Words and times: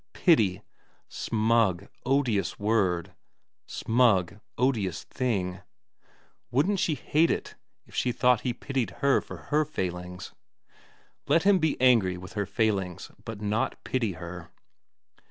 Pity! 0.13 0.63
Smug, 1.09 1.87
odious 2.07 2.57
word; 2.57 3.13
smug, 3.67 4.39
odious 4.57 5.03
thing. 5.03 5.61
Wouldn't 6.49 6.79
she 6.79 6.95
hate 6.95 7.29
it 7.29 7.53
if 7.85 7.93
she 7.93 8.11
thought 8.11 8.41
he 8.41 8.51
pitied 8.51 8.95
her 9.01 9.21
for 9.21 9.37
her 9.51 9.63
failings? 9.63 10.33
Let 11.27 11.43
him 11.43 11.59
be 11.59 11.79
angry 11.79 12.17
with 12.17 12.33
her 12.33 12.47
failings, 12.47 13.11
but 13.25 13.41
not 13.41 13.77
pity 13.83 14.13
her. 14.13 14.49